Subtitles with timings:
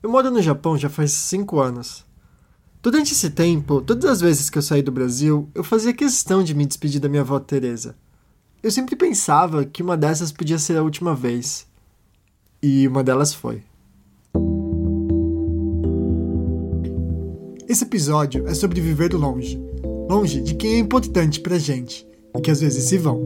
[0.00, 2.04] Eu moro no Japão já faz 5 anos.
[2.80, 6.54] Durante esse tempo, todas as vezes que eu saí do Brasil, eu fazia questão de
[6.54, 7.96] me despedir da minha avó Teresa.
[8.62, 11.66] Eu sempre pensava que uma dessas podia ser a última vez.
[12.62, 13.64] E uma delas foi.
[17.68, 19.60] Esse episódio é sobre viver longe.
[20.08, 22.06] Longe de quem é importante pra gente
[22.36, 23.20] e que às vezes se vão.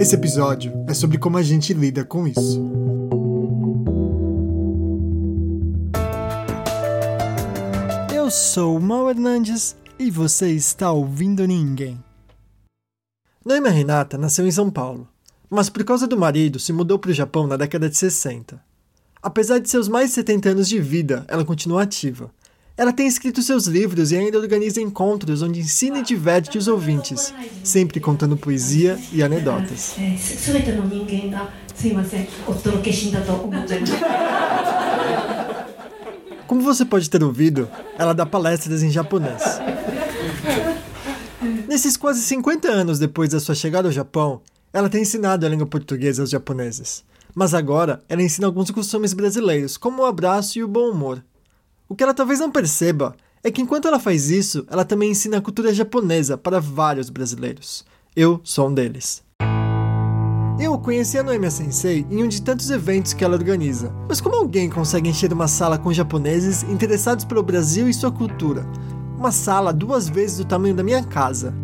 [0.00, 2.99] Esse episódio é sobre como a gente lida com isso.
[8.30, 11.98] Eu sou o Mal Hernandes e você está ouvindo Ninguém.
[13.44, 15.08] Noema Renata nasceu em São Paulo,
[15.50, 18.62] mas por causa do marido se mudou para o Japão na década de 60.
[19.20, 22.30] Apesar de seus mais de 70 anos de vida, ela continua ativa.
[22.76, 27.34] Ela tem escrito seus livros e ainda organiza encontros onde ensina e diverte os ouvintes,
[27.64, 29.96] sempre contando poesia e anedotas.
[36.50, 39.40] Como você pode ter ouvido, ela dá palestras em japonês.
[41.68, 44.40] Nesses quase 50 anos depois da sua chegada ao Japão,
[44.72, 47.04] ela tem ensinado a língua portuguesa aos japoneses.
[47.36, 51.24] Mas agora, ela ensina alguns costumes brasileiros, como o abraço e o bom humor.
[51.88, 53.14] O que ela talvez não perceba
[53.44, 57.84] é que enquanto ela faz isso, ela também ensina a cultura japonesa para vários brasileiros.
[58.16, 59.22] Eu sou um deles.
[60.62, 63.90] Eu conheci a Noemia Sensei em um de tantos eventos que ela organiza.
[64.06, 68.66] Mas como alguém consegue encher uma sala com japoneses interessados pelo Brasil e sua cultura?
[69.16, 71.54] Uma sala duas vezes do tamanho da minha casa.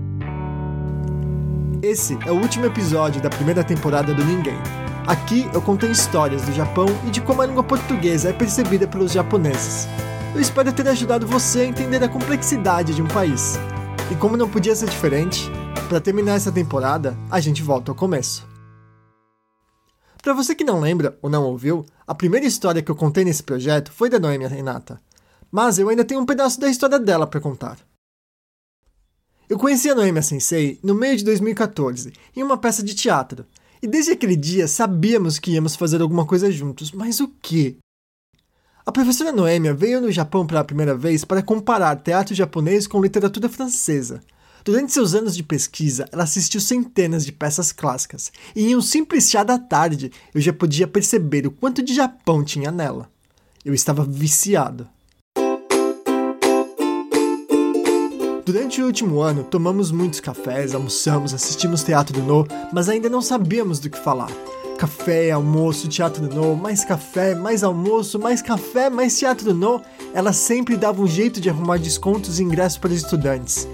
[1.82, 4.56] Esse é o último episódio da primeira temporada do Ninguém.
[5.06, 9.12] Aqui eu contei histórias do Japão e de como a língua portuguesa é percebida pelos
[9.12, 9.86] japoneses.
[10.34, 13.58] Eu espero ter ajudado você a entender a complexidade de um país.
[14.10, 15.50] E como não podia ser diferente,
[15.86, 18.45] para terminar essa temporada, a gente volta ao começo.
[20.26, 23.44] Para você que não lembra ou não ouviu, a primeira história que eu contei nesse
[23.44, 25.00] projeto foi da Noêmia Renata.
[25.52, 27.78] Mas eu ainda tenho um pedaço da história dela para contar.
[29.48, 33.46] Eu conheci a Noêmia Sensei no meio de 2014, em uma peça de teatro.
[33.80, 37.78] E desde aquele dia sabíamos que íamos fazer alguma coisa juntos, mas o que?
[38.84, 43.48] A professora Noêmia veio no Japão pela primeira vez para comparar teatro japonês com literatura
[43.48, 44.20] francesa.
[44.66, 49.30] Durante seus anos de pesquisa, ela assistiu centenas de peças clássicas, e em um simples
[49.30, 53.08] chá da tarde eu já podia perceber o quanto de Japão tinha nela.
[53.64, 54.88] Eu estava viciado.
[58.44, 63.78] Durante o último ano, tomamos muitos cafés, almoçamos, assistimos teatro no, mas ainda não sabíamos
[63.78, 64.32] do que falar.
[64.76, 69.80] Café, almoço, teatro no, mais café, mais almoço, mais café, mais teatro no.
[70.12, 73.68] Ela sempre dava um jeito de arrumar descontos e ingressos para os estudantes.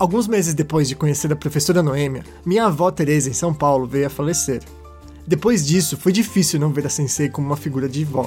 [0.00, 4.06] Alguns meses depois de conhecer a professora Noêmia, minha avó Teresa em São Paulo veio
[4.06, 4.62] a falecer.
[5.26, 8.26] Depois disso, foi difícil não ver a sensei como uma figura de vó.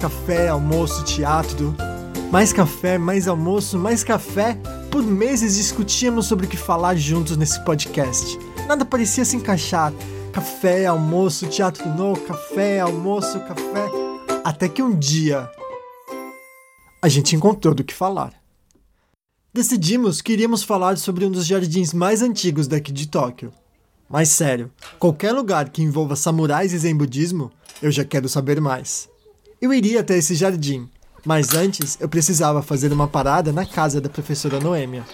[0.00, 1.72] Café, almoço, teatro,
[2.32, 4.58] mais café, mais almoço, mais café.
[4.90, 8.36] Por meses discutíamos sobre o que falar juntos nesse podcast.
[8.66, 9.92] Nada parecia se encaixar.
[10.32, 13.88] Café, almoço, teatro no, café, almoço, café.
[14.42, 15.48] Até que um dia
[17.00, 18.43] a gente encontrou do que falar.
[19.54, 23.52] Decidimos que iríamos falar sobre um dos jardins mais antigos daqui de Tóquio.
[24.10, 29.08] Mas sério, qualquer lugar que envolva samurais e zen budismo, eu já quero saber mais.
[29.62, 30.88] Eu iria até esse jardim,
[31.24, 35.04] mas antes eu precisava fazer uma parada na casa da professora Noêmia.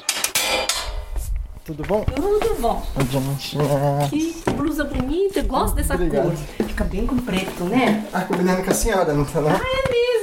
[1.62, 2.03] Tudo bom?
[2.05, 2.83] Tudo bom.
[4.09, 6.31] Que blusa bonita, eu gosto dessa Obrigado.
[6.57, 6.67] cor.
[6.67, 8.09] Fica bem com preto, né?
[8.11, 9.51] Ah, combinando com a senhora, não tá não?
[9.51, 10.20] Ah, é mesmo, é mesmo.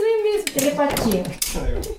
[0.58, 1.24] Telepatia.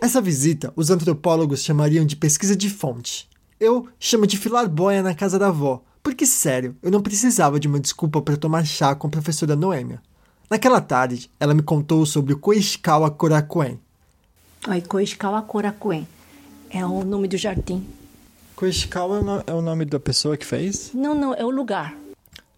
[0.00, 3.28] Essa visita os antropólogos chamariam de pesquisa de fonte.
[3.60, 7.68] Eu chamo de filar boia na casa da avó, porque sério, eu não precisava de
[7.68, 10.02] uma desculpa para tomar chá com a professora Noêmia.
[10.50, 13.78] Naquela tarde, ela me contou sobre o Koishikawa Korakuen.
[14.66, 16.08] Oi, Koishikawa Korakuen.
[16.68, 17.86] É o nome do jardim.
[18.56, 20.90] Koishikawa é é o nome da pessoa que fez?
[20.92, 21.94] Não, não, é o lugar.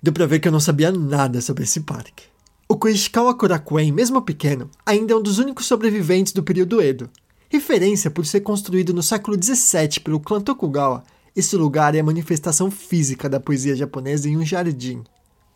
[0.03, 2.29] Deu pra ver que eu não sabia nada sobre esse parque.
[2.71, 7.11] O Koishikawa Korakuen, mesmo pequeno, ainda é um dos únicos sobreviventes do período Edo.
[7.49, 11.03] Referência por ser construído no século XVII pelo clã Tokugawa,
[11.34, 15.03] esse lugar é a manifestação física da poesia japonesa em um jardim.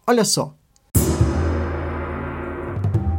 [0.05, 0.57] Olha só.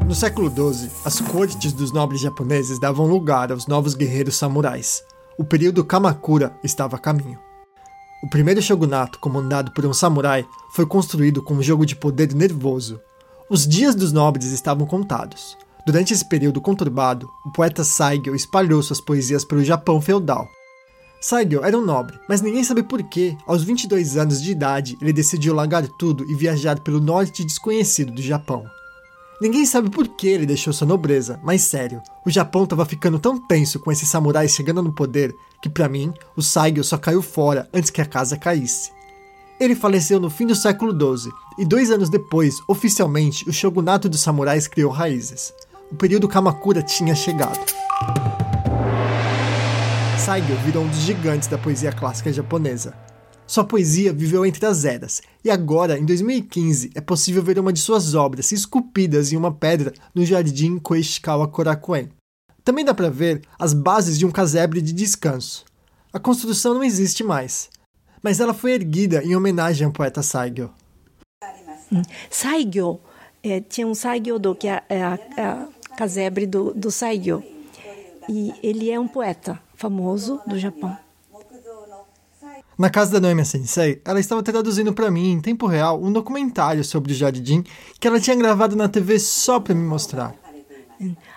[0.05, 5.01] No século XII, as cortes dos nobres japoneses davam lugar aos novos guerreiros samurais.
[5.39, 7.39] O período Kamakura estava a caminho.
[8.21, 12.99] O primeiro shogunato, comandado por um samurai, foi construído com um jogo de poder nervoso.
[13.47, 15.55] Os dias dos nobres estavam contados.
[15.85, 20.49] Durante esse período conturbado, o poeta Saigyo espalhou suas poesias pelo Japão feudal.
[21.21, 25.13] Saigyo era um nobre, mas ninguém sabe por que, aos 22 anos de idade, ele
[25.13, 28.65] decidiu largar tudo e viajar pelo norte desconhecido do Japão.
[29.39, 33.37] Ninguém sabe por que ele deixou sua nobreza, mas sério, o Japão estava ficando tão
[33.37, 37.69] tenso com esses samurais chegando no poder que para mim, o Saigyo só caiu fora
[37.71, 38.91] antes que a casa caísse.
[39.57, 44.19] Ele faleceu no fim do século XII, e dois anos depois, oficialmente, o shogunato dos
[44.19, 45.53] samurais criou raízes.
[45.89, 47.65] O período Kamakura tinha chegado.
[50.19, 52.95] Saigyo virou um dos gigantes da poesia clássica japonesa.
[53.47, 57.79] Sua poesia viveu entre as eras, e agora, em 2015, é possível ver uma de
[57.79, 62.09] suas obras esculpidas em uma pedra no jardim Koishikawa Korakuen.
[62.63, 65.63] Também dá para ver as bases de um casebre de descanso.
[66.11, 67.69] A construção não existe mais,
[68.25, 70.71] mas ela foi erguida em homenagem ao poeta Saigyo.
[71.93, 72.01] Hum.
[72.27, 72.99] Saigyo,
[73.43, 77.43] é, tinha um Saigyo-do, que é, é a, é a casebre do, do Saigyo.
[78.27, 80.97] E ele é um poeta famoso do Japão.
[82.75, 86.83] Na casa da Noemi Sensei, ela estava traduzindo para mim, em tempo real, um documentário
[86.83, 87.63] sobre o jardim
[87.99, 90.33] que ela tinha gravado na TV só para me mostrar.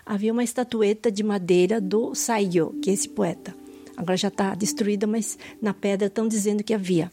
[0.07, 3.55] Havia uma estatueta de madeira do Saigyo, que é esse poeta.
[3.99, 7.11] Agora já está destruída, mas na pedra estão dizendo que havia.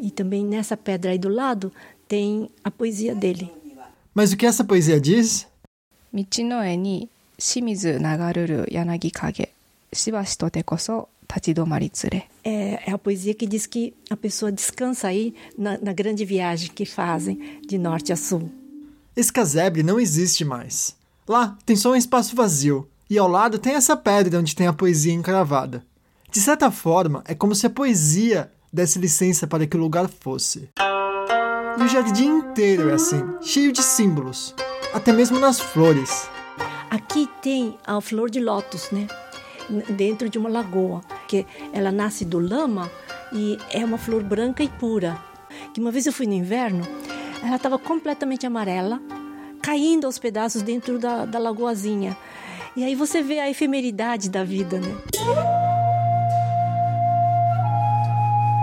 [0.00, 1.70] E também nessa pedra aí do lado
[2.08, 3.52] tem a poesia dele.
[4.14, 5.46] Mas o que essa poesia diz?
[6.10, 9.48] Michinoe ni Shimizu nagaruru yanagi kage,
[9.92, 12.22] shibashi to te koso tachidomari tsure.
[12.42, 16.70] É, é, a poesia que diz que a pessoa descansa aí na, na grande viagem
[16.74, 18.50] que fazem de norte a sul.
[19.14, 20.96] Esse casebre não existe mais.
[21.28, 24.72] Lá tem só um espaço vazio, e ao lado tem essa pedra onde tem a
[24.72, 25.84] poesia encravada.
[26.30, 30.68] De certa forma, é como se a poesia desse licença para que o lugar fosse.
[31.78, 34.54] E o jardim inteiro é assim, cheio de símbolos,
[34.92, 36.28] até mesmo nas flores.
[36.90, 39.06] Aqui tem a flor de lótus, né?
[39.90, 42.90] Dentro de uma lagoa, que ela nasce do lama
[43.32, 45.18] e é uma flor branca e pura.
[45.72, 46.86] Que uma vez eu fui no inverno,
[47.42, 49.00] ela estava completamente amarela,
[49.62, 52.16] caindo aos pedaços dentro da, da lagoazinha.
[52.76, 54.94] E aí você vê a efemeridade da vida, né?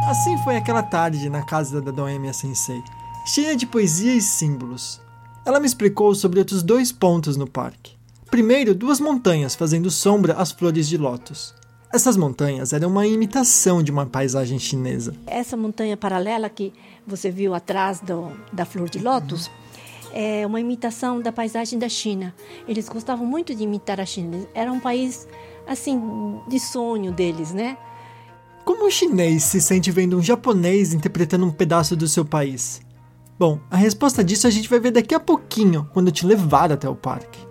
[0.08, 2.84] Assim foi aquela tarde na casa da Doemia Sensei
[3.26, 5.02] cheia de poesia e símbolos.
[5.44, 7.94] Ela me explicou sobre outros dois pontos no parque.
[8.30, 11.56] Primeiro, duas montanhas fazendo sombra às flores de lótus.
[11.92, 15.16] Essas montanhas eram uma imitação de uma paisagem chinesa.
[15.26, 16.72] Essa montanha paralela que
[17.06, 19.50] você viu atrás do, da flor de lótus
[20.14, 22.34] é uma imitação da paisagem da China.
[22.68, 24.48] Eles gostavam muito de imitar a China.
[24.54, 25.28] Era um país,
[25.68, 27.78] assim, de sonho deles, né?
[28.64, 32.82] Como um chinês se sente vendo um japonês interpretando um pedaço do seu país?
[33.38, 36.72] Bom, a resposta disso a gente vai ver daqui a pouquinho, quando eu te levar
[36.72, 37.46] até o parque.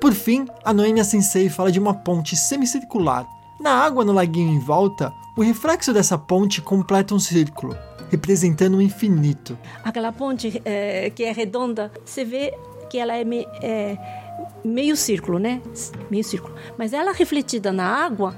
[0.00, 3.26] Por fim, a Noemia Sensei fala de uma ponte semicircular.
[3.58, 7.74] Na água no laguinho em volta, o reflexo dessa ponte completa um círculo,
[8.10, 9.58] representando o infinito.
[9.82, 12.54] Aquela ponte é, que é redonda, você vê
[12.88, 13.96] que ela é, me, é
[14.64, 15.60] meio círculo, né?
[16.10, 16.54] Meio círculo.
[16.78, 18.34] Mas ela refletida na água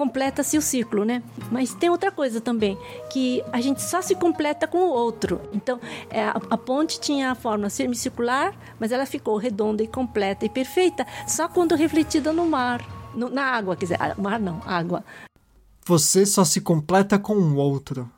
[0.00, 1.22] completa-se o ciclo, né?
[1.50, 2.78] Mas tem outra coisa também,
[3.12, 5.42] que a gente só se completa com o outro.
[5.52, 5.78] Então,
[6.08, 10.48] é, a, a ponte tinha a forma semicircular, mas ela ficou redonda e completa e
[10.48, 12.82] perfeita só quando refletida no mar,
[13.14, 15.04] no, na água, quer dizer, mar não, água.
[15.84, 18.10] Você só se completa com o outro.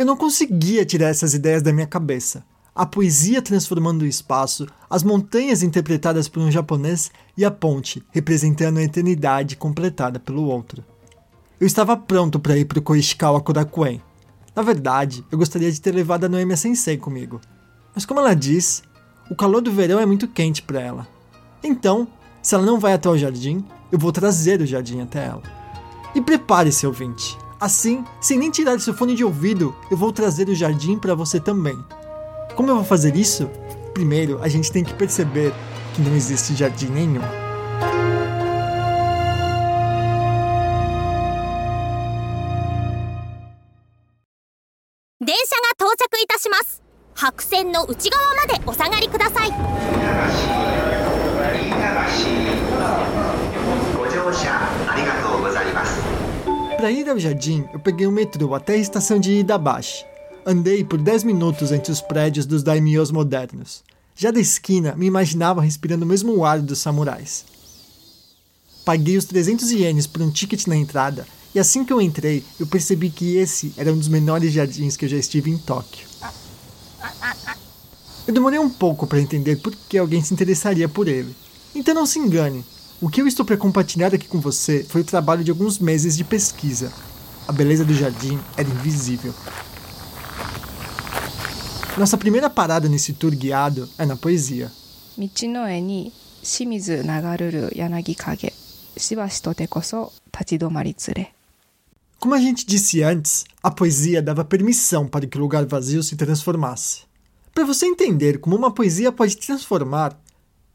[0.00, 2.42] Eu não conseguia tirar essas ideias da minha cabeça
[2.74, 8.78] a poesia transformando o espaço, as montanhas interpretadas por um japonês e a ponte representando
[8.78, 10.82] a eternidade completada pelo outro.
[11.60, 14.00] Eu estava pronto para ir para o Koishikawa Korakuen.
[14.56, 17.38] Na verdade, eu gostaria de ter levado a Noemi Sensei comigo.
[17.94, 18.82] Mas como ela diz,
[19.30, 21.06] o calor do verão é muito quente para ela.
[21.62, 22.08] Então,
[22.40, 25.42] se ela não vai até o jardim, eu vou trazer o jardim até ela.
[26.14, 27.36] E prepare-se, ouvinte.
[27.60, 31.38] Assim, sem nem tirar seu fone de ouvido, eu vou trazer o jardim para você
[31.38, 31.78] também.
[32.56, 33.50] Como eu vou fazer isso?
[33.92, 35.52] Primeiro, a gente tem que perceber
[35.94, 37.20] que não existe jardim nenhum.
[56.80, 60.02] Para ir ao jardim, eu peguei o metrô até a estação de Idabashi.
[60.46, 63.84] Andei por 10 minutos entre os prédios dos daimyos modernos.
[64.16, 67.44] Já da esquina, me imaginava respirando o mesmo ar dos samurais.
[68.82, 72.66] Paguei os 300 ienes por um ticket na entrada, e assim que eu entrei, eu
[72.66, 76.08] percebi que esse era um dos menores jardins que eu já estive em Tóquio.
[78.26, 81.36] Eu demorei um pouco para entender por que alguém se interessaria por ele.
[81.74, 82.64] Então não se engane,
[83.02, 86.14] o que eu estou para compartilhar aqui com você foi o trabalho de alguns meses
[86.14, 86.92] de pesquisa.
[87.48, 89.32] A beleza do jardim era invisível.
[91.96, 94.70] Nossa primeira parada nesse tour guiado é na poesia.
[102.18, 106.16] Como a gente disse antes, a poesia dava permissão para que o lugar vazio se
[106.16, 107.04] transformasse.
[107.54, 110.20] Para você entender como uma poesia pode transformar,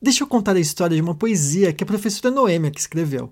[0.02, 3.32] deixa eu contar a história de uma poesia que a professora Noêmia que escreveu.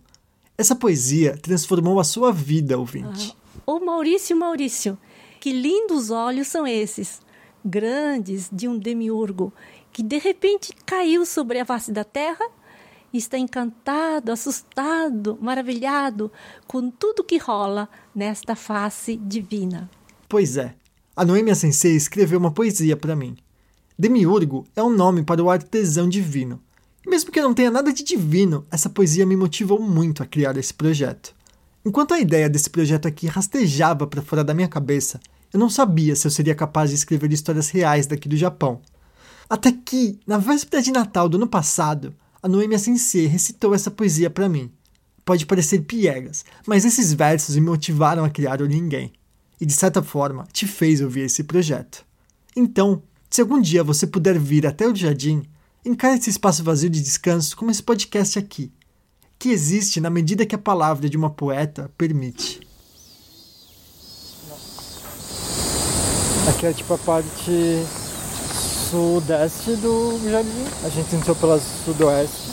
[0.57, 3.35] Essa poesia transformou a sua vida, ouvinte.
[3.65, 4.97] Ô Maurício, Maurício,
[5.39, 7.21] que lindos olhos são esses,
[7.63, 9.53] grandes de um demiurgo,
[9.91, 12.45] que de repente caiu sobre a face da terra
[13.11, 16.31] e está encantado, assustado, maravilhado
[16.67, 19.89] com tudo que rola nesta face divina.
[20.27, 20.75] Pois é,
[21.15, 23.37] a Noêmia Sensei escreveu uma poesia para mim.
[23.97, 26.59] Demiurgo é um nome para o artesão divino.
[27.05, 30.57] E mesmo que não tenha nada de divino, essa poesia me motivou muito a criar
[30.57, 31.35] esse projeto.
[31.85, 35.19] Enquanto a ideia desse projeto aqui rastejava para fora da minha cabeça,
[35.51, 38.81] eu não sabia se eu seria capaz de escrever histórias reais daqui do Japão.
[39.49, 44.29] Até que, na véspera de Natal do ano passado, a Noêmia Sensei recitou essa poesia
[44.29, 44.71] para mim.
[45.23, 49.13] Pode parecer piegas, mas esses versos me motivaram a criar o Ninguém.
[49.61, 52.03] E de certa forma, te fez ouvir esse projeto.
[52.55, 53.03] Então,
[53.33, 55.41] se algum dia você puder vir até o jardim,
[55.83, 58.71] encare esse espaço vazio de descanso como esse podcast aqui,
[59.39, 62.59] que existe na medida que a palavra de uma poeta permite.
[66.47, 67.83] Aqui é tipo a parte
[68.91, 70.65] sudeste do jardim.
[70.85, 72.51] A gente entrou pela sudoeste.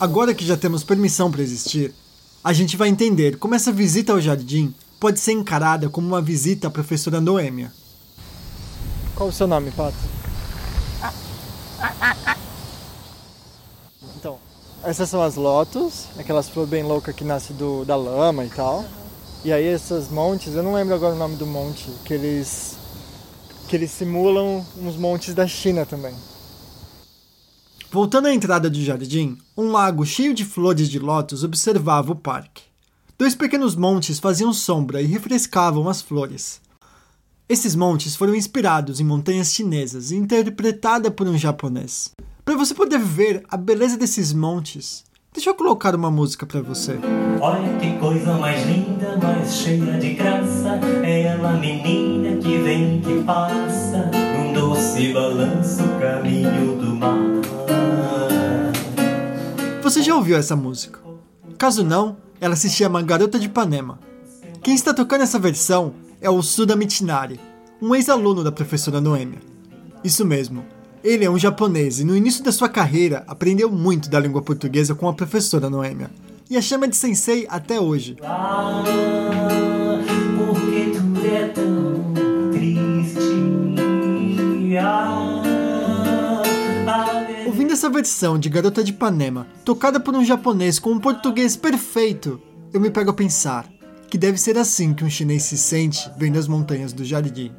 [0.00, 1.94] Agora que já temos permissão para existir,
[2.42, 6.66] a gente vai entender como essa visita ao jardim pode ser encarada como uma visita
[6.66, 7.72] à professora Noêmia.
[9.18, 9.96] Qual o seu nome, Pato?
[14.16, 14.38] Então,
[14.84, 18.84] essas são as lotus, aquelas flores bem loucas que nascem do, da lama e tal.
[19.44, 22.76] E aí esses montes, eu não lembro agora o nome do monte, que eles
[23.68, 26.14] que eles simulam uns montes da China também.
[27.90, 32.62] Voltando à entrada do jardim, um lago cheio de flores de lótus observava o parque.
[33.18, 36.60] Dois pequenos montes faziam sombra e refrescavam as flores.
[37.48, 42.10] Esses montes foram inspirados em montanhas chinesas e interpretada por um japonês.
[42.44, 45.02] Para você poder ver a beleza desses montes,
[45.32, 46.98] deixa eu colocar uma música para você.
[47.40, 50.78] Olha que coisa mais linda, mais cheia de graça.
[51.02, 54.10] É ela, menina, que vem, que passa.
[54.36, 57.16] Num doce balanço, caminho do mar.
[59.82, 61.00] Você já ouviu essa música?
[61.56, 63.98] Caso não, ela se chama Garota de Ipanema.
[64.62, 67.38] Quem está tocando essa versão é o Suda Mitinari,
[67.80, 69.38] um ex-aluno da professora Noêmia.
[70.02, 70.64] Isso mesmo,
[71.02, 74.94] ele é um japonês e no início da sua carreira aprendeu muito da língua portuguesa
[74.94, 76.10] com a professora Noêmia
[76.50, 78.16] e a chama de sensei até hoje.
[87.46, 92.40] Ouvindo essa versão de Garota de Ipanema, tocada por um japonês com um português perfeito,
[92.72, 93.77] eu me pego a pensar
[94.10, 97.52] que deve ser assim que um chinês se sente vendo as montanhas do jardim.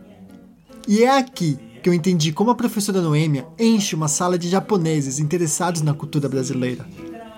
[0.87, 5.19] E é aqui que eu entendi como a professora Noêmia enche uma sala de japoneses
[5.19, 6.85] interessados na cultura brasileira.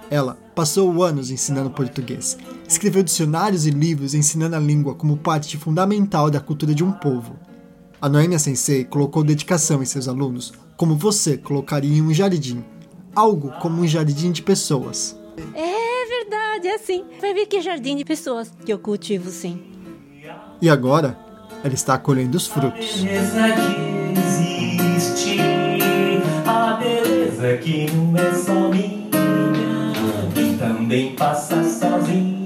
[0.09, 2.37] Ela passou anos ensinando português,
[2.67, 7.39] escreveu dicionários e livros ensinando a língua como parte fundamental da cultura de um povo.
[8.01, 12.63] A Noêmia Sensei colocou dedicação em seus alunos, como você colocaria em um jardim,
[13.15, 15.15] algo como um jardim de pessoas.
[15.53, 15.80] É
[16.67, 17.03] é assim.
[17.19, 19.61] Vai ver que jardim de pessoas que eu cultivo, sim.
[20.61, 21.17] E agora,
[21.63, 23.01] ela está colhendo os frutos.
[23.01, 25.39] beleza que existe.
[26.45, 29.09] A beleza que não é só minha.
[30.33, 32.45] Que também passa sozinha.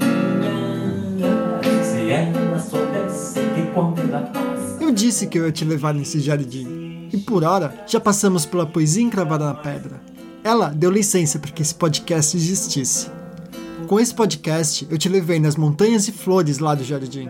[1.83, 4.83] Se ela soubesse que quando ela passa.
[4.83, 7.09] Eu disse que eu ia te levar nesse jardim.
[7.11, 10.01] E por hora, já passamos pela poesia encravada na pedra.
[10.43, 13.09] Ela deu licença para que esse podcast existisse.
[13.87, 17.29] Com esse podcast, eu te levei nas montanhas e flores lá do jardim.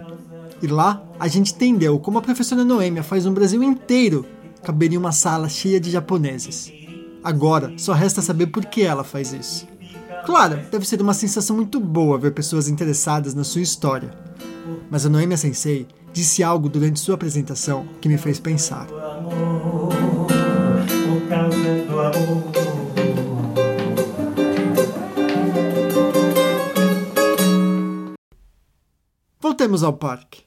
[0.61, 4.25] E lá, a gente entendeu como a professora Noêmia faz um Brasil inteiro
[4.63, 6.71] caber em uma sala cheia de japoneses.
[7.21, 9.67] Agora, só resta saber por que ela faz isso.
[10.25, 14.11] Claro, deve ser uma sensação muito boa ver pessoas interessadas na sua história.
[14.89, 18.87] Mas a Noêmia Sensei disse algo durante sua apresentação que me fez pensar.
[29.83, 30.43] Ao parque.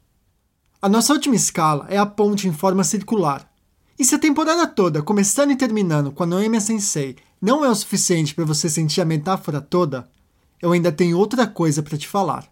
[0.81, 3.51] A nossa última escala é a ponte em forma circular.
[3.99, 7.75] E se a temporada toda, começando e terminando com a Noêmia Sensei, não é o
[7.75, 10.09] suficiente para você sentir a metáfora toda,
[10.63, 12.49] eu ainda tenho outra coisa para te falar.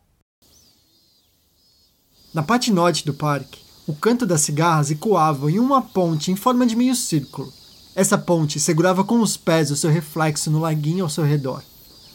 [2.35, 6.67] Na parte norte do parque, o canto das cigarras ecoava em uma ponte em forma
[6.67, 7.53] de meio círculo.
[7.95, 11.63] Essa ponte segurava com os pés o seu reflexo no laguinho ao seu redor.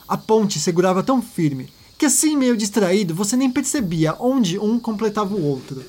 [0.08, 1.70] A ponte segurava tão firme
[2.02, 5.86] que, assim meio distraído, você nem percebia onde um completava o outro.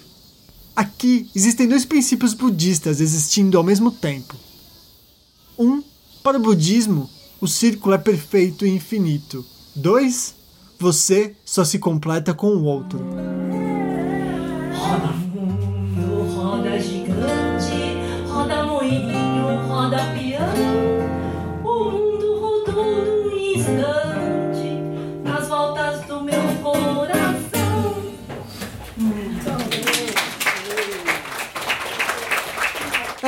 [0.76, 4.36] Aqui existem dois princípios budistas existindo ao mesmo tempo.
[5.58, 5.82] Um,
[6.22, 7.08] para o budismo,
[7.40, 9.42] o círculo é perfeito e infinito.
[9.74, 10.34] Dois,
[10.78, 13.00] você só se completa com o outro.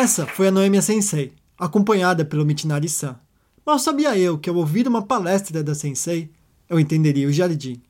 [0.04, 3.16] Essa foi a Noemia Sensei, acompanhada pelo Michinari-san.
[3.64, 6.30] Mal sabia eu que ao ouvir uma palestra da Sensei,
[6.68, 7.80] eu entenderia o jardim.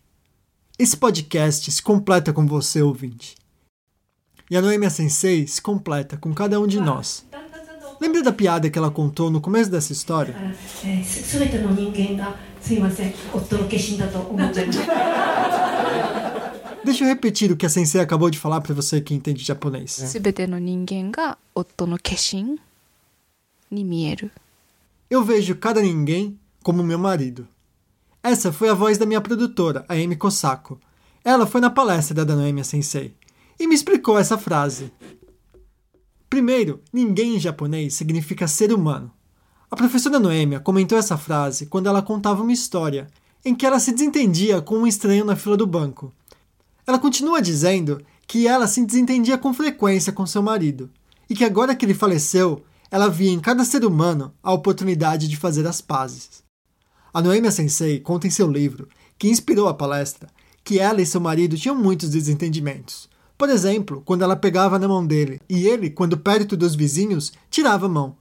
[0.78, 3.34] Esse podcast se completa com você, ouvinte.
[4.48, 7.26] E a Noemia Sensei se completa com cada um de nós.
[8.00, 10.36] Lembra da piada que ela contou no começo dessa história?
[16.84, 19.98] Deixa eu repetir o que a sensei acabou de falar para você que entende japonês.
[25.08, 27.48] Eu vejo cada ninguém como meu marido.
[28.22, 30.78] Essa foi a voz da minha produtora, a Amy Kosako.
[31.24, 33.14] Ela foi na palestra da Danoemia Sensei
[33.58, 34.92] e me explicou essa frase.
[36.28, 39.10] Primeiro, ninguém em japonês significa ser humano.
[39.70, 43.06] A professora Noêmia comentou essa frase quando ela contava uma história
[43.42, 46.12] em que ela se desentendia com um estranho na fila do banco
[46.86, 50.90] ela continua dizendo que ela se desentendia com frequência com seu marido
[51.28, 55.36] e que agora que ele faleceu, ela via em cada ser humano a oportunidade de
[55.36, 56.42] fazer as pazes.
[57.12, 58.88] A Noemia Sensei conta em seu livro,
[59.18, 60.28] que inspirou a palestra,
[60.62, 63.08] que ela e seu marido tinham muitos desentendimentos.
[63.36, 67.86] Por exemplo, quando ela pegava na mão dele e ele, quando perto dos vizinhos, tirava
[67.86, 68.16] a mão.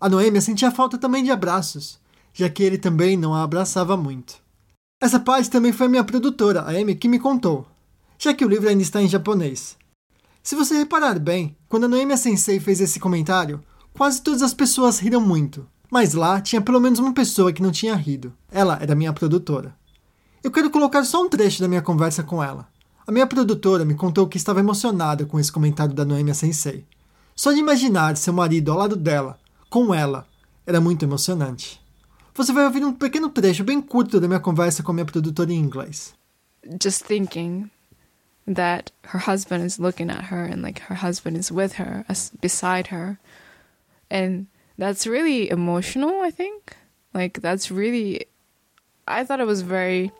[0.00, 1.98] A Noêmia sentia falta também de abraços,
[2.32, 4.42] já que ele também não a abraçava muito.
[5.00, 7.66] Essa parte também foi a minha produtora, a Amy, que me contou,
[8.22, 9.76] já que o livro ainda está em japonês.
[10.44, 13.60] Se você reparar bem, quando a Noêmia Sensei fez esse comentário,
[13.92, 17.72] quase todas as pessoas riram muito, mas lá tinha pelo menos uma pessoa que não
[17.72, 18.32] tinha rido.
[18.48, 19.74] Ela era minha produtora.
[20.40, 22.68] Eu quero colocar só um trecho da minha conversa com ela.
[23.04, 26.86] A minha produtora me contou que estava emocionada com esse comentário da Noemia Sensei.
[27.34, 29.36] Só de imaginar seu marido ao lado dela,
[29.68, 30.28] com ela,
[30.64, 31.80] era muito emocionante.
[32.36, 35.52] Você vai ouvir um pequeno trecho bem curto da minha conversa com a minha produtora
[35.52, 36.14] em inglês.
[36.80, 37.68] just thinking
[38.46, 42.30] that her husband is looking at her and like her husband is with her as
[42.40, 43.18] beside her.
[44.10, 44.46] And
[44.78, 46.76] that's really emotional i think.
[47.14, 48.26] Like that's really
[49.06, 50.10] i thought it was very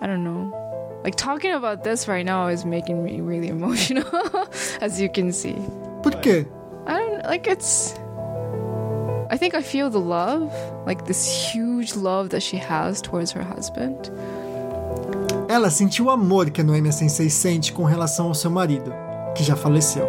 [0.00, 1.00] i don't know.
[1.04, 4.48] Like talking about this right now is making me really emotional
[4.80, 5.56] as you can see.
[6.22, 6.46] Quê?
[6.86, 7.94] i don't like it's
[9.30, 10.52] i think i feel the love
[10.86, 14.10] like this huge love that she has towards her husband
[15.54, 18.92] Ela sentiu o amor que a Noemia Sensei sente com relação ao seu marido,
[19.36, 20.04] que já faleceu.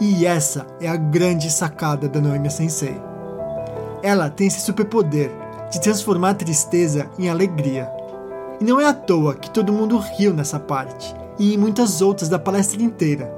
[0.00, 2.98] E essa é a grande sacada da Noemia Sensei.
[4.02, 5.30] Ela tem esse superpoder
[5.70, 7.86] de transformar a tristeza em alegria.
[8.58, 12.30] E não é à toa que todo mundo riu nessa parte e em muitas outras
[12.30, 13.30] da palestra inteira.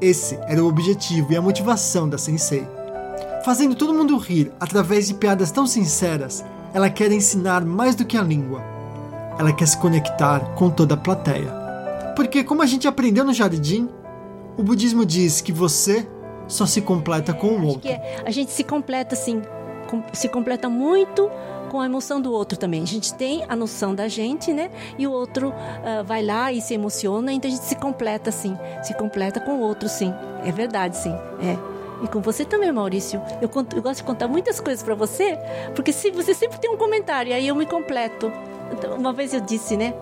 [0.00, 2.66] Esse era o objetivo e a motivação da Sensei.
[3.44, 8.16] Fazendo todo mundo rir através de piadas tão sinceras, ela quer ensinar mais do que
[8.16, 8.79] a língua.
[9.40, 11.50] Ela quer se conectar com toda a plateia.
[12.14, 13.88] Porque, como a gente aprendeu no jardim,
[14.54, 16.06] o budismo diz que você
[16.46, 17.80] só se completa com o outro.
[17.80, 19.40] que é- a gente se completa assim,
[19.88, 21.30] com- se completa muito
[21.70, 22.82] com a emoção do outro também.
[22.82, 24.70] A gente tem a noção da gente, né?
[24.98, 28.58] E o outro ah, vai lá e se emociona, então a gente se completa assim,
[28.82, 30.12] se completa com o outro, sim.
[30.44, 31.14] É verdade, sim.
[31.42, 31.56] É.
[32.04, 33.22] E com você também, Maurício.
[33.40, 35.38] Eu, conto- eu gosto de contar muitas coisas pra você,
[35.74, 38.30] porque se você sempre tem um comentário, e aí eu me completo.
[38.72, 39.94] Então, uma vez eu disse, né?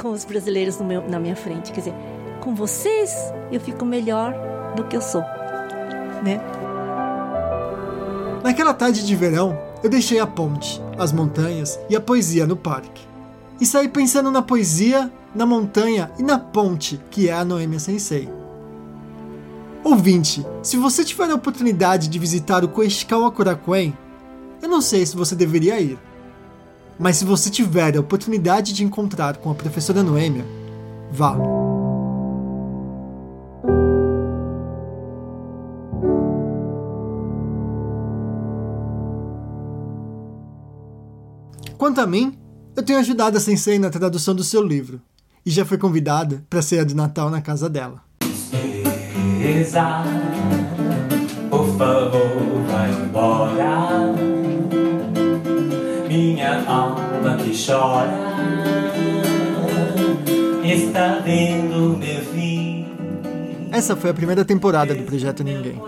[0.00, 1.94] Com os brasileiros meu- na minha frente, quer dizer,
[2.40, 3.12] com vocês
[3.50, 4.34] eu fico melhor
[4.76, 5.22] do que eu sou,
[6.22, 6.40] né?
[8.42, 13.06] Naquela tarde de verão, eu deixei a ponte, as montanhas e a poesia no parque.
[13.60, 18.28] E saí pensando na poesia, na montanha e na ponte que é a Noemia Sensei.
[19.82, 23.96] Ouvinte, se você tiver a oportunidade de visitar o Koishikawa Korakuen,
[24.62, 25.98] eu não sei se você deveria ir.
[26.98, 30.44] Mas se você tiver a oportunidade de encontrar com a professora Noêmia,
[31.10, 31.36] vá.
[41.76, 42.38] Quanto a mim,
[42.76, 45.00] eu tenho ajudado a Sensei na tradução do seu livro
[45.44, 48.02] e já fui convidada para a de Natal na casa dela.
[51.50, 54.13] Por favor, vai embora.
[57.66, 58.10] Chora
[60.64, 62.86] está vendo meu fim.
[63.70, 65.80] Essa foi a primeira temporada do Projeto Ninguém.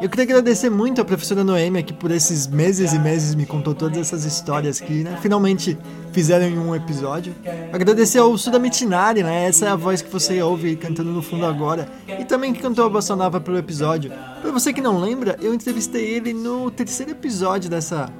[0.00, 3.74] Eu queria agradecer muito a professora Noêmia que por esses meses e meses me contou
[3.74, 5.76] todas essas histórias que né, finalmente
[6.12, 7.34] fizeram em um episódio.
[7.72, 9.46] Agradecer ao Suda Mitinari, né?
[9.46, 11.88] Essa é a voz que você ouve cantando no fundo agora.
[12.06, 14.12] E também que cantou a Bossa Nova pelo episódio.
[14.42, 18.12] Pra você que não lembra, eu entrevistei ele no terceiro episódio dessa,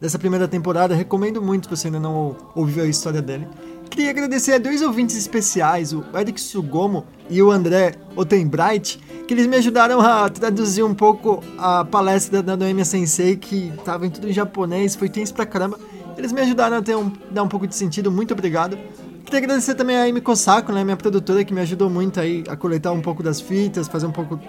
[0.00, 0.94] dessa primeira temporada.
[0.94, 3.46] Recomendo muito se você ainda não ouviu a história dele.
[3.90, 9.46] Queria agradecer a dois ouvintes especiais, o Eric Sugomo e o André Otenbright, que eles
[9.46, 14.28] me ajudaram a traduzir um pouco a palestra da Noemia Sensei, que estava em tudo
[14.28, 15.78] em japonês, foi tenso pra caramba.
[16.16, 18.76] Eles me ajudaram a ter um, dar um pouco de sentido, muito obrigado.
[19.24, 22.56] Queria agradecer também a Amy Kosako, né, minha produtora, que me ajudou muito aí a
[22.56, 24.40] coletar um pouco das fitas, fazer um pouco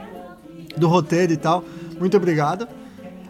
[0.76, 1.64] do roteiro e tal.
[2.00, 2.68] Muito obrigado.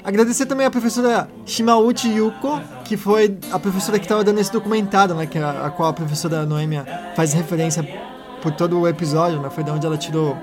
[0.05, 5.15] Agradecer também a professora Shimauchi Yuko, que foi a professora que estava dando esse documentário,
[5.15, 7.83] né, que a, a qual a professora Noemia faz referência
[8.39, 10.37] por todo o episódio, né, foi de onde ela tirou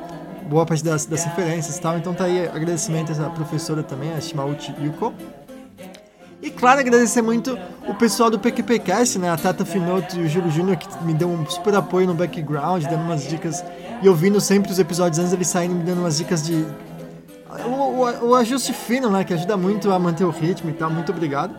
[0.48, 1.96] boa parte das, das referências e tal.
[1.96, 5.14] Então tá aí agradecimento a essa professora também, a Shimauchi Yuko.
[6.42, 9.30] E claro, agradecer muito o pessoal do PQPcast, né?
[9.30, 12.82] A Tata Finoto e o Júlio Júnior, que me deu um super apoio no background,
[12.82, 13.64] dando umas dicas
[14.02, 16.66] e ouvindo sempre os episódios antes deles saírem, me dando umas dicas de.
[17.66, 19.24] O, o, o ajuste fino, né?
[19.24, 20.90] Que ajuda muito a manter o ritmo e tal.
[20.90, 21.54] Muito obrigado.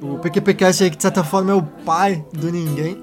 [0.00, 2.98] O PQPcast aí, que de certa forma é o pai do ninguém.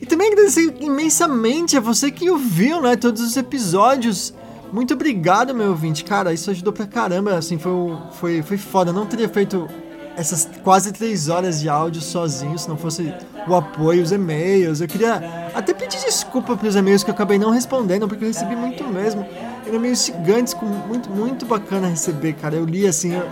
[0.00, 2.96] E também agradecer imensamente a você que ouviu, né?
[2.96, 4.34] Todos os episódios.
[4.72, 6.04] Muito obrigado, meu ouvinte.
[6.04, 7.36] Cara, isso ajudou pra caramba.
[7.36, 7.72] Assim, foi,
[8.12, 8.90] foi, foi foda.
[8.90, 9.68] Eu não teria feito
[10.16, 13.12] essas quase três horas de áudio sozinho se não fosse
[13.48, 14.80] o apoio, os e-mails.
[14.80, 18.54] Eu queria até pedir desculpa pelos e-mails que eu acabei não respondendo, porque eu recebi
[18.54, 19.26] muito mesmo.
[19.70, 22.56] Eram e-mails gigantes, com muito, muito bacana receber, cara.
[22.56, 23.14] Eu li assim.
[23.14, 23.24] Eu...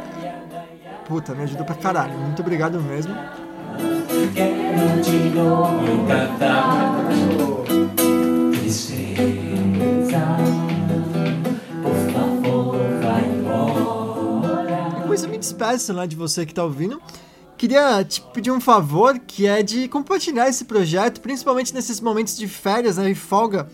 [1.04, 2.16] Puta, me ajudou pra caralho.
[2.16, 3.12] Muito obrigado mesmo.
[13.02, 15.00] Vai embora.
[15.00, 17.02] Depois eu me despeço né, de você que tá ouvindo.
[17.56, 22.46] Queria te pedir um favor, que é de compartilhar esse projeto, principalmente nesses momentos de
[22.46, 23.68] férias né, e folga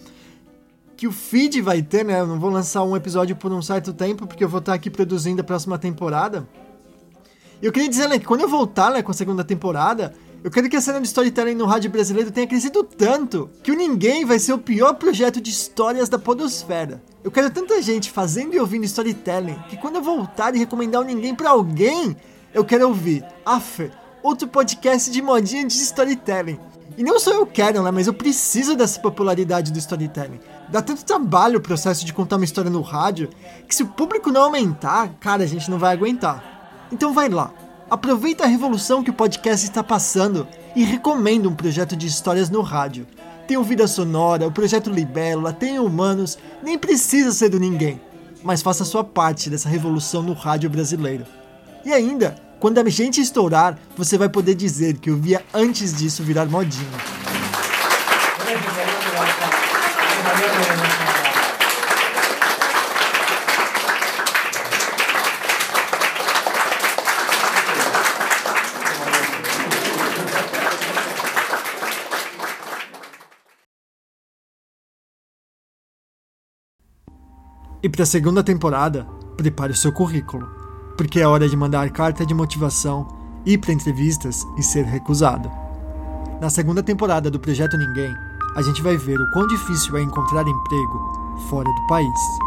[1.04, 2.18] que o feed vai ter, né?
[2.18, 4.88] Eu não vou lançar um episódio por um certo tempo, porque eu vou estar aqui
[4.88, 6.48] produzindo a próxima temporada.
[7.60, 10.66] Eu queria dizer né, que quando eu voltar né, com a segunda temporada, eu quero
[10.66, 14.38] que a cena de storytelling no rádio brasileiro tenha crescido tanto que o Ninguém vai
[14.38, 17.02] ser o pior projeto de histórias da podosfera.
[17.22, 21.04] Eu quero tanta gente fazendo e ouvindo storytelling que quando eu voltar e recomendar o
[21.04, 22.16] Ninguém para alguém,
[22.54, 23.90] eu quero ouvir, af,
[24.22, 26.58] outro podcast de modinha de storytelling.
[26.96, 30.38] E não só eu quero, né, mas eu preciso dessa popularidade do storytelling.
[30.74, 33.30] Dá tanto trabalho o processo de contar uma história no rádio
[33.68, 36.88] que se o público não aumentar, cara, a gente não vai aguentar.
[36.90, 37.52] Então vai lá,
[37.88, 42.60] aproveita a revolução que o podcast está passando e recomenda um projeto de histórias no
[42.60, 43.06] rádio.
[43.46, 48.00] Tem o Vida Sonora, o Projeto Libélula, tem Humanos, nem precisa ser do ninguém,
[48.42, 51.24] mas faça sua parte dessa revolução no rádio brasileiro.
[51.84, 56.24] E ainda, quando a gente estourar, você vai poder dizer que eu via antes disso
[56.24, 57.33] virar modinha.
[77.84, 79.04] E para a segunda temporada,
[79.36, 80.48] prepare o seu currículo,
[80.96, 83.06] porque é hora de mandar carta de motivação,
[83.44, 85.52] ir para entrevistas e ser recusado.
[86.40, 88.14] Na segunda temporada do Projeto Ninguém,
[88.54, 91.12] a gente vai ver o quão difícil é encontrar emprego
[91.48, 92.43] fora do país.